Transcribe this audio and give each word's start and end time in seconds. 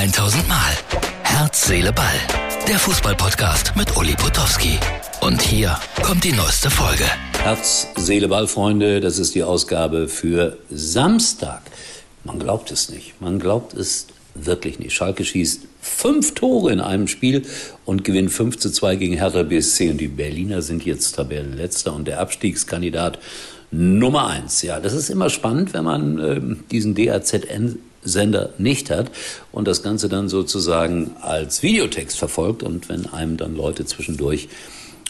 1000 0.00 0.48
Mal. 0.48 0.72
Herz, 1.24 1.66
Seele, 1.66 1.92
Ball. 1.92 2.06
Der 2.66 2.78
Fußballpodcast 2.78 3.76
mit 3.76 3.94
Uli 3.98 4.14
Potowski. 4.14 4.78
Und 5.20 5.42
hier 5.42 5.78
kommt 6.02 6.24
die 6.24 6.32
neueste 6.32 6.70
Folge. 6.70 7.04
Herz, 7.42 7.86
Seele, 7.96 8.28
Ball, 8.28 8.46
Freunde, 8.46 9.02
das 9.02 9.18
ist 9.18 9.34
die 9.34 9.42
Ausgabe 9.42 10.08
für 10.08 10.56
Samstag. 10.70 11.60
Man 12.24 12.38
glaubt 12.38 12.70
es 12.70 12.88
nicht. 12.88 13.20
Man 13.20 13.38
glaubt 13.38 13.74
es 13.74 14.06
wirklich 14.34 14.78
nicht. 14.78 14.94
Schalke 14.94 15.22
schießt 15.22 15.66
fünf 15.82 16.32
Tore 16.32 16.72
in 16.72 16.80
einem 16.80 17.06
Spiel 17.06 17.42
und 17.84 18.02
gewinnt 18.02 18.32
5 18.32 18.56
zu 18.56 18.70
2 18.70 18.96
gegen 18.96 19.18
Hertha 19.18 19.42
BSC. 19.42 19.90
Und 19.90 19.98
die 19.98 20.08
Berliner 20.08 20.62
sind 20.62 20.86
jetzt 20.86 21.16
Tabellenletzter 21.16 21.92
und 21.92 22.08
der 22.08 22.20
Abstiegskandidat 22.20 23.18
Nummer 23.70 24.28
eins. 24.28 24.62
Ja, 24.62 24.80
das 24.80 24.94
ist 24.94 25.10
immer 25.10 25.28
spannend, 25.28 25.74
wenn 25.74 25.84
man 25.84 26.18
äh, 26.18 26.40
diesen 26.70 26.94
DAZN 26.94 27.78
Sender 28.02 28.50
nicht 28.58 28.90
hat 28.90 29.10
und 29.52 29.68
das 29.68 29.82
Ganze 29.82 30.08
dann 30.08 30.28
sozusagen 30.28 31.16
als 31.20 31.62
Videotext 31.62 32.18
verfolgt 32.18 32.62
und 32.62 32.88
wenn 32.88 33.06
einem 33.06 33.36
dann 33.36 33.54
Leute 33.54 33.84
zwischendurch 33.84 34.48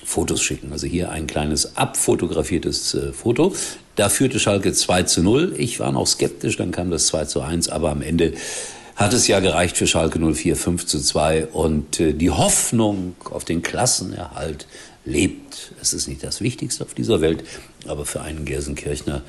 Fotos 0.05 0.43
schicken. 0.43 0.73
Also 0.73 0.87
hier 0.87 1.11
ein 1.11 1.27
kleines 1.27 1.77
abfotografiertes 1.77 2.95
äh, 2.95 3.13
Foto. 3.13 3.55
Da 3.95 4.09
führte 4.09 4.41
Schalke 4.41 4.73
2 4.73 5.05
zu 5.05 5.23
0. 5.23 5.55
Ich 5.57 5.79
war 5.79 5.93
noch 5.93 6.07
skeptisch, 6.07 6.57
dann 6.57 6.73
kam 6.73 6.91
das 6.91 7.07
2 7.07 7.27
zu 7.27 7.43
1, 7.43 7.69
aber 7.69 7.91
am 7.91 8.03
Ende 8.03 8.33
hat 8.97 9.13
es 9.13 9.29
ja 9.29 9.41
gereicht 9.41 9.77
für 9.77 9.87
Schalke 9.87 10.19
04 10.19 10.57
5 10.57 10.85
zu 10.85 11.01
2 11.01 11.47
und 11.47 12.01
äh, 12.01 12.13
die 12.13 12.31
Hoffnung 12.31 13.15
auf 13.31 13.45
den 13.45 13.63
Klassenerhalt 13.63 14.67
lebt. 15.05 15.73
Es 15.81 15.93
ist 15.93 16.09
nicht 16.09 16.23
das 16.23 16.41
Wichtigste 16.41 16.85
auf 16.85 16.95
dieser 16.95 17.21
Welt, 17.21 17.45
aber 17.87 18.05
für 18.05 18.21
einen 18.21 18.45
Gelsenkirchner 18.45 19.23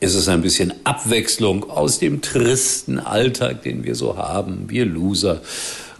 ist 0.00 0.14
es 0.14 0.28
ein 0.28 0.42
bisschen 0.42 0.74
Abwechslung 0.84 1.70
aus 1.70 1.98
dem 1.98 2.20
tristen 2.20 2.98
Alltag, 2.98 3.62
den 3.62 3.84
wir 3.84 3.94
so 3.94 4.16
haben, 4.16 4.68
wir 4.68 4.84
Loser. 4.84 5.40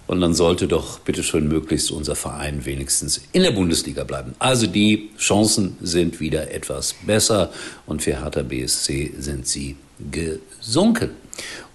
Und 0.06 0.20
dann 0.20 0.34
sollte 0.34 0.69
doch 0.69 0.98
bitte 0.98 1.22
schon 1.22 1.48
möglichst 1.48 1.91
unser 1.91 2.14
Verein 2.14 2.66
wenigstens 2.66 3.22
in 3.33 3.42
der 3.42 3.53
Bundesliga 3.53 4.05
bleiben. 4.05 4.34
Also 4.39 4.66
die 4.66 5.11
Chancen 5.19 5.78
sind 5.81 6.20
wieder 6.20 6.50
etwas 6.50 6.94
besser 7.06 7.50
und 7.86 8.03
für 8.03 8.20
Hertha 8.22 8.42
BSC 8.42 9.14
sind 9.19 9.47
sie 9.47 9.77
gesunken. 10.11 11.11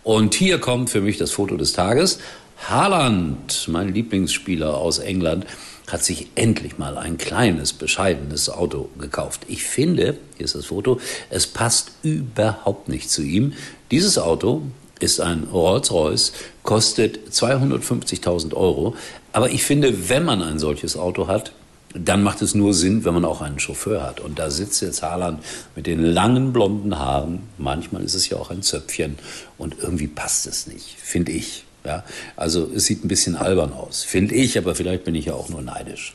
Und 0.03 0.35
hier 0.35 0.59
kommt 0.59 0.91
für 0.91 1.01
mich 1.01 1.17
das 1.17 1.31
Foto 1.31 1.57
des 1.57 1.73
Tages. 1.73 2.19
Haaland, 2.67 3.67
mein 3.67 3.93
Lieblingsspieler 3.93 4.77
aus 4.77 4.99
England, 4.99 5.45
hat 5.91 6.03
sich 6.03 6.27
endlich 6.35 6.77
mal 6.77 6.97
ein 6.97 7.17
kleines, 7.17 7.73
bescheidenes 7.73 8.49
Auto 8.49 8.89
gekauft. 8.99 9.41
Ich 9.47 9.63
finde, 9.63 10.17
hier 10.37 10.45
ist 10.45 10.55
das 10.55 10.67
Foto, 10.67 10.99
es 11.29 11.47
passt 11.47 11.91
überhaupt 12.03 12.87
nicht 12.89 13.09
zu 13.09 13.21
ihm. 13.21 13.53
Dieses 13.91 14.17
Auto 14.17 14.63
ist 14.99 15.21
ein 15.21 15.45
Rolls-Royce, 15.51 16.33
kostet 16.63 17.29
250.000 17.31 18.53
Euro. 18.53 18.95
Aber 19.31 19.49
ich 19.49 19.63
finde, 19.63 20.09
wenn 20.09 20.25
man 20.25 20.41
ein 20.41 20.59
solches 20.59 20.97
Auto 20.97 21.27
hat, 21.27 21.53
dann 21.93 22.21
macht 22.21 22.41
es 22.41 22.53
nur 22.53 22.73
Sinn, 22.73 23.03
wenn 23.03 23.15
man 23.15 23.25
auch 23.25 23.41
einen 23.41 23.59
Chauffeur 23.59 24.03
hat. 24.03 24.19
Und 24.19 24.37
da 24.37 24.51
sitzt 24.51 24.81
jetzt 24.81 25.01
Haaland 25.01 25.43
mit 25.75 25.87
den 25.87 26.03
langen 26.03 26.53
blonden 26.53 26.99
Haaren. 26.99 27.41
Manchmal 27.57 28.03
ist 28.03 28.13
es 28.13 28.29
ja 28.29 28.37
auch 28.37 28.51
ein 28.51 28.61
Zöpfchen. 28.61 29.17
Und 29.57 29.75
irgendwie 29.81 30.07
passt 30.07 30.45
es 30.45 30.67
nicht, 30.67 30.95
finde 30.99 31.31
ich. 31.31 31.65
Ja, 31.85 32.03
also 32.35 32.69
es 32.75 32.85
sieht 32.85 33.05
ein 33.05 33.07
bisschen 33.07 33.35
albern 33.35 33.73
aus, 33.73 34.03
finde 34.03 34.35
ich, 34.35 34.57
aber 34.57 34.75
vielleicht 34.75 35.05
bin 35.05 35.15
ich 35.15 35.25
ja 35.25 35.33
auch 35.33 35.49
nur 35.49 35.61
neidisch. 35.61 36.13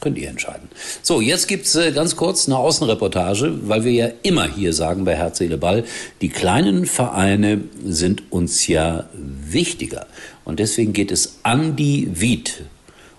Könnt 0.00 0.16
ihr 0.16 0.30
entscheiden. 0.30 0.68
So, 1.02 1.20
jetzt 1.20 1.46
gibt's 1.46 1.74
äh, 1.74 1.92
ganz 1.92 2.16
kurz 2.16 2.46
eine 2.46 2.56
Außenreportage, 2.56 3.68
weil 3.68 3.84
wir 3.84 3.92
ja 3.92 4.08
immer 4.22 4.48
hier 4.48 4.72
sagen 4.72 5.04
bei 5.04 5.14
Herz, 5.14 5.38
Seele, 5.38 5.58
Ball, 5.58 5.84
die 6.22 6.30
kleinen 6.30 6.86
Vereine 6.86 7.60
sind 7.84 8.22
uns 8.32 8.66
ja 8.66 9.10
wichtiger. 9.12 10.06
Und 10.46 10.58
deswegen 10.58 10.94
geht 10.94 11.10
es 11.10 11.40
an 11.42 11.76
die 11.76 12.08
Wied. 12.18 12.64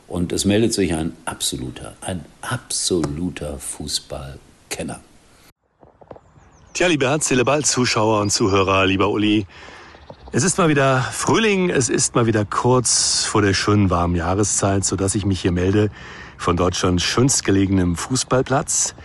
Und 0.07 0.33
es 0.33 0.43
meldet 0.43 0.73
sich 0.73 0.93
ein 0.93 1.13
absoluter, 1.25 1.93
ein 2.01 2.25
absoluter 2.41 3.59
Fußballkenner. 3.59 5.01
Tja, 6.73 6.87
liebe 6.87 7.07
Herz, 7.07 7.27
Seele, 7.27 7.45
Ball, 7.45 7.63
Zuschauer 7.63 8.21
und 8.21 8.31
Zuhörer, 8.31 8.87
lieber 8.87 9.09
Uli, 9.09 9.45
es 10.33 10.43
ist 10.43 10.57
mal 10.57 10.69
wieder 10.69 11.01
Frühling, 11.01 11.69
es 11.69 11.89
ist 11.89 12.15
mal 12.15 12.25
wieder 12.25 12.45
kurz 12.45 13.25
vor 13.25 13.41
der 13.41 13.53
schönen 13.53 13.89
warmen 13.89 14.15
Jahreszeit, 14.15 14.85
sodass 14.85 15.13
ich 15.13 15.25
mich 15.25 15.41
hier 15.41 15.51
melde 15.51 15.89
von 16.37 16.55
Deutschlands 16.55 17.03
schönst 17.03 17.43
gelegenem 17.43 17.97
Fußballplatz. 17.97 18.95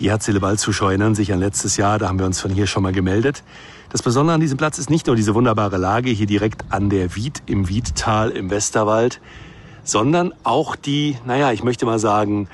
Die 0.00 0.08
Herzele-Ball-Zuschauer 0.08 0.88
erinnern 0.88 1.14
sich 1.14 1.30
an 1.30 1.40
letztes 1.40 1.76
Jahr, 1.76 1.98
da 1.98 2.08
haben 2.08 2.18
wir 2.18 2.24
uns 2.24 2.40
von 2.40 2.50
hier 2.50 2.66
schon 2.66 2.82
mal 2.82 2.92
gemeldet. 2.92 3.42
Das 3.90 4.00
Besondere 4.00 4.34
an 4.34 4.40
diesem 4.40 4.56
Platz 4.56 4.78
ist 4.78 4.88
nicht 4.88 5.08
nur 5.08 5.14
diese 5.14 5.34
wunderbare 5.34 5.76
Lage 5.76 6.08
hier 6.08 6.26
direkt 6.26 6.64
an 6.70 6.88
der 6.88 7.14
Wied, 7.16 7.42
im 7.44 7.68
Wiedtal, 7.68 8.30
im 8.30 8.48
Westerwald, 8.48 9.20
sondern 9.84 10.32
auch 10.42 10.74
die, 10.74 11.18
naja, 11.26 11.52
ich 11.52 11.62
möchte 11.62 11.84
mal 11.84 11.98
sagen, 11.98 12.48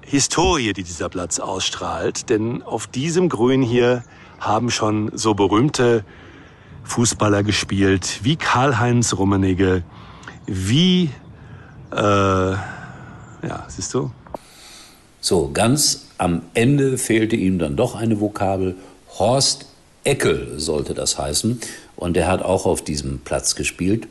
Historie, 0.00 0.72
die 0.72 0.84
dieser 0.84 1.10
Platz 1.10 1.38
ausstrahlt. 1.38 2.30
Denn 2.30 2.62
auf 2.62 2.86
diesem 2.86 3.28
Grün 3.28 3.60
hier 3.60 4.04
haben 4.40 4.70
schon 4.70 5.10
so 5.14 5.34
berühmte 5.34 6.02
Fußballer 6.84 7.42
gespielt, 7.42 8.20
wie 8.22 8.36
Karl-Heinz 8.36 9.16
Rummenigge, 9.16 9.82
wie, 10.46 11.10
äh, 11.92 11.96
ja, 11.96 13.66
siehst 13.68 13.94
du? 13.94 14.10
So, 15.20 15.50
ganz 15.52 16.06
am 16.18 16.42
Ende 16.54 16.98
fehlte 16.98 17.36
ihm 17.36 17.58
dann 17.58 17.76
doch 17.76 17.94
eine 17.94 18.20
Vokabel. 18.20 18.76
Horst 19.18 19.66
Eckel 20.04 20.58
sollte 20.58 20.94
das 20.94 21.18
heißen. 21.18 21.60
Und 21.96 22.16
er 22.16 22.26
hat 22.26 22.42
auch 22.42 22.66
auf 22.66 22.82
diesem 22.82 23.20
Platz 23.20 23.54
gespielt. 23.54 24.08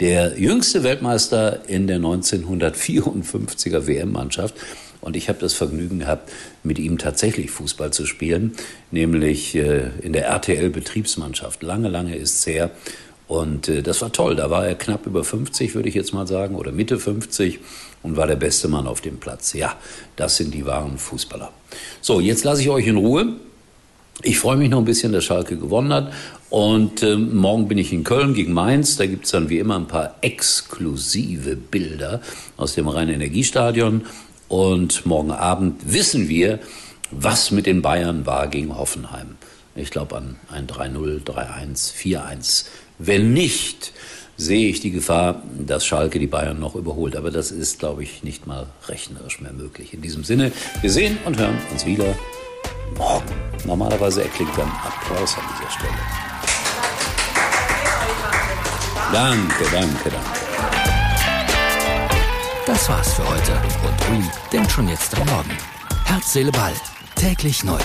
Der 0.00 0.38
jüngste 0.38 0.82
Weltmeister 0.82 1.68
in 1.68 1.86
der 1.86 1.98
1954er 1.98 3.86
WM-Mannschaft. 3.86 4.54
Und 5.00 5.16
ich 5.16 5.28
habe 5.28 5.38
das 5.38 5.54
Vergnügen 5.54 6.00
gehabt, 6.00 6.30
mit 6.62 6.78
ihm 6.78 6.98
tatsächlich 6.98 7.50
Fußball 7.50 7.92
zu 7.92 8.06
spielen, 8.06 8.52
nämlich 8.90 9.54
äh, 9.54 9.90
in 10.02 10.12
der 10.12 10.26
RTL-Betriebsmannschaft. 10.26 11.62
Lange, 11.62 11.88
lange 11.88 12.16
ist 12.16 12.34
es 12.34 12.46
her. 12.46 12.70
Und 13.26 13.68
äh, 13.68 13.82
das 13.82 14.02
war 14.02 14.12
toll. 14.12 14.36
Da 14.36 14.50
war 14.50 14.66
er 14.66 14.74
knapp 14.74 15.06
über 15.06 15.22
50, 15.22 15.74
würde 15.74 15.88
ich 15.88 15.94
jetzt 15.94 16.12
mal 16.12 16.26
sagen, 16.26 16.56
oder 16.56 16.72
Mitte 16.72 16.98
50 16.98 17.60
und 18.02 18.16
war 18.16 18.26
der 18.26 18.36
beste 18.36 18.68
Mann 18.68 18.86
auf 18.86 19.00
dem 19.00 19.18
Platz. 19.18 19.52
Ja, 19.52 19.76
das 20.16 20.36
sind 20.36 20.52
die 20.52 20.66
wahren 20.66 20.98
Fußballer. 20.98 21.52
So, 22.00 22.20
jetzt 22.20 22.44
lasse 22.44 22.62
ich 22.62 22.70
euch 22.70 22.86
in 22.86 22.96
Ruhe. 22.96 23.34
Ich 24.22 24.38
freue 24.38 24.56
mich 24.56 24.68
noch 24.68 24.78
ein 24.78 24.84
bisschen, 24.84 25.12
dass 25.12 25.24
Schalke 25.24 25.56
gewonnen 25.56 25.92
hat. 25.92 26.12
Und 26.50 27.04
äh, 27.04 27.16
morgen 27.16 27.68
bin 27.68 27.78
ich 27.78 27.92
in 27.92 28.02
Köln 28.02 28.34
gegen 28.34 28.52
Mainz. 28.52 28.96
Da 28.96 29.06
gibt 29.06 29.24
es 29.24 29.30
dann 29.30 29.48
wie 29.48 29.60
immer 29.60 29.76
ein 29.76 29.86
paar 29.86 30.16
exklusive 30.20 31.54
Bilder 31.56 32.20
aus 32.56 32.74
dem 32.74 32.88
Rhein-Energiestadion. 32.88 34.02
Und 34.50 35.06
morgen 35.06 35.30
Abend 35.30 35.92
wissen 35.92 36.28
wir, 36.28 36.58
was 37.12 37.52
mit 37.52 37.66
den 37.66 37.82
Bayern 37.82 38.26
war 38.26 38.48
gegen 38.48 38.76
Hoffenheim. 38.76 39.36
Ich 39.76 39.92
glaube 39.92 40.16
an 40.16 40.40
ein 40.50 40.66
3-0, 40.66 41.22
3-1, 41.24 41.94
4-1. 41.94 42.64
Wenn 42.98 43.32
nicht, 43.32 43.92
sehe 44.36 44.68
ich 44.68 44.80
die 44.80 44.90
Gefahr, 44.90 45.44
dass 45.56 45.86
Schalke 45.86 46.18
die 46.18 46.26
Bayern 46.26 46.58
noch 46.58 46.74
überholt. 46.74 47.14
Aber 47.14 47.30
das 47.30 47.52
ist, 47.52 47.78
glaube 47.78 48.02
ich, 48.02 48.24
nicht 48.24 48.48
mal 48.48 48.66
rechnerisch 48.88 49.40
mehr 49.40 49.52
möglich. 49.52 49.94
In 49.94 50.02
diesem 50.02 50.24
Sinne, 50.24 50.50
wir 50.80 50.90
sehen 50.90 51.18
und 51.24 51.38
hören 51.38 51.56
uns 51.70 51.86
wieder 51.86 52.16
morgen. 52.96 53.32
Normalerweise 53.66 54.22
erklingt 54.24 54.58
dann 54.58 54.68
Applaus 54.68 55.36
an 55.36 55.44
dieser 55.56 55.70
Stelle. 55.70 55.92
Danke, 59.12 59.64
danke, 59.70 60.10
danke. 60.10 60.40
Das 62.66 62.88
war's 62.88 63.14
für 63.14 63.28
heute. 63.28 63.52
Uli 64.10 64.24
denkt 64.52 64.72
schon 64.72 64.88
jetzt 64.88 65.14
am 65.16 65.26
Morgen. 65.28 65.50
Herz, 66.04 66.32
Seele, 66.32 66.50
Ball. 66.50 66.72
Täglich 67.14 67.62
neu. 67.64 67.78